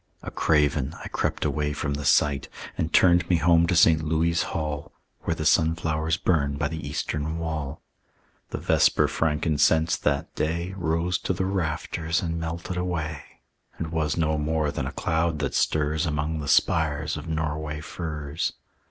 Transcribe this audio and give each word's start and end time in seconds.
A 0.23 0.31
craven 0.31 0.95
I 1.03 1.07
crept 1.09 1.45
away 1.45 1.73
from 1.73 1.93
the 1.93 2.05
sight; 2.05 2.49
And 2.75 2.91
turned 2.91 3.29
me 3.29 3.35
home 3.35 3.67
to 3.67 3.75
St. 3.75 4.01
Louis' 4.01 4.41
Hall, 4.41 4.91
Where 5.25 5.35
the 5.35 5.45
sunflowers 5.45 6.17
burn 6.17 6.55
by 6.57 6.69
the 6.69 6.89
eastern 6.89 7.37
wall. 7.37 7.83
The 8.49 8.57
vesper 8.57 9.07
frankincense 9.07 9.95
that 9.97 10.33
day 10.33 10.73
Rose 10.75 11.19
to 11.19 11.33
the 11.33 11.45
rafters 11.45 12.23
and 12.23 12.39
melted 12.39 12.77
away, 12.77 13.21
And 13.77 13.91
was 13.91 14.17
no 14.17 14.39
more 14.39 14.71
than 14.71 14.87
a 14.87 14.91
cloud 14.91 15.37
that 15.37 15.53
stirs 15.53 16.07
Among 16.07 16.39
the 16.39 16.47
spires 16.47 17.15
of 17.15 17.27
Norway 17.27 17.79
firs. 17.79 18.53